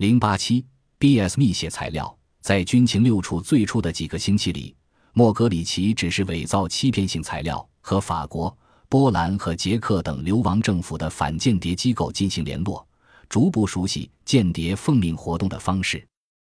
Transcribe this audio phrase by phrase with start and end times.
[0.00, 0.64] 零八七
[0.98, 1.38] B.S.
[1.38, 4.74] 密写材料，在军情六处最初的几个星期里，
[5.12, 8.56] 莫格里奇只是伪造欺骗性材料，和法国、
[8.88, 12.88] 波兰和捷克等流亡政府的反间谍机构进行联络，
[13.28, 16.02] 逐步熟悉间谍奉命活动的方式。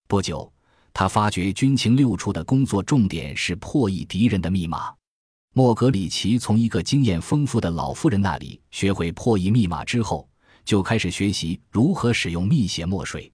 [0.09, 0.51] 不久，
[0.95, 4.91] 他发觉军情六处的工作重点是破译敌人的密码。
[5.53, 10.27] 莫格里奇从一个经验丰富的老妇人那里学会破译密码之后，
[10.65, 13.31] 就开始学习如何使用密写墨水。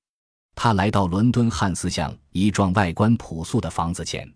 [0.63, 4.31] 他来到伦敦汉斯巷一幢外观朴素的房子前，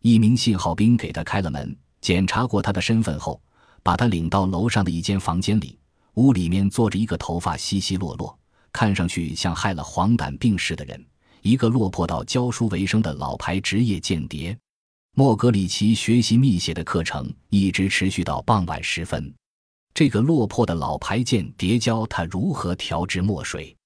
[0.00, 3.38] 一名信号兵给他开了门，检查过他的身份后，
[3.82, 5.78] 把他领到楼上的一间房间里。
[6.14, 8.34] 屋里面坐着一个头发稀稀落落、
[8.72, 11.04] 看上去像害了黄疸病似的人，
[11.42, 14.56] 一个落魄到教书为生的老牌职业间谍。
[15.14, 19.30] 莫格里奇学习密写的课程一直持续到傍晚时分。
[19.92, 23.76] 这个落魄的老牌间谍教他如何调制墨水。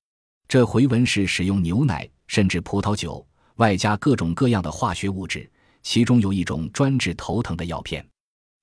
[0.53, 5.51] 这回文是使用牛奶，甚至葡萄酒，外加各种各样的化学物质，
[5.83, 8.07] 其中有一种专治头疼的药片。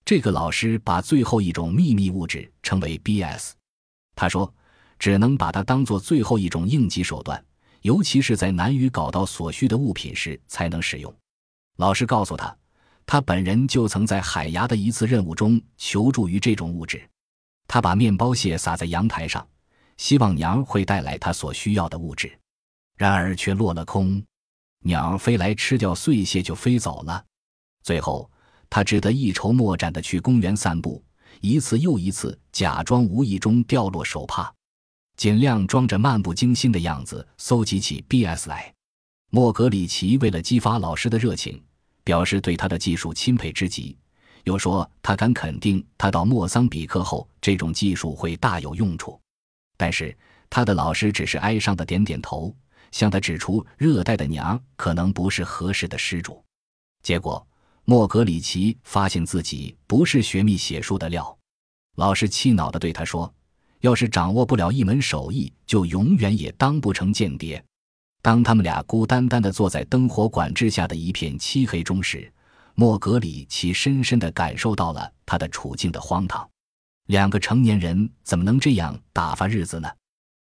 [0.05, 3.55] 这个老师把最后一种秘密物质称为 B.S。
[4.15, 4.53] 他说，
[4.99, 7.43] 只能把它当做最后一种应急手段，
[7.81, 11.11] 尤其是在难于搞到所需的物品时才能使用。
[11.77, 12.55] 老师告诉他，
[13.07, 17.01] 他本人就曾在海牙的一次任务中求助于这种物质。
[17.67, 19.43] 他把面包屑撒在阳台上。
[19.99, 22.31] 希望鸟会带来他所需要的物质，
[22.95, 24.23] 然而却落了空。
[24.85, 27.21] 鸟飞来吃掉碎屑就飞走了。
[27.83, 28.31] 最后，
[28.69, 31.03] 他只得一筹莫展地去公园散步，
[31.41, 34.51] 一次又一次假装无意中掉落手帕，
[35.17, 38.73] 尽量装着漫不经心的样子搜集起 B.S 来。
[39.31, 41.61] 莫格里奇为了激发老师的热情，
[42.05, 43.97] 表示对他的技术钦佩之极，
[44.45, 49.19] 又说他敢肯定，他到莫桑比克后，这种技术会大有用处。
[49.79, 50.13] 但是
[50.49, 52.53] 他的老师只是哀伤的点点头，
[52.91, 56.43] 向他指出热带的娘可能不是合适的施主。
[57.01, 57.47] 结果
[57.85, 61.37] 莫格里奇发现自己不是学秘写书的料。
[61.95, 63.33] 老师气恼地对他说
[63.79, 67.63] ：“要是掌握不了一门手艺，就永远也当不成间谍。”
[68.21, 72.29] 当他们俩孤单单地坐在灯火管制下的一片漆黑中时，
[72.75, 76.47] 莫格里奇深深地感受到了他的处境的荒唐。
[77.09, 79.89] 两个成年人怎么能这样打发日子呢？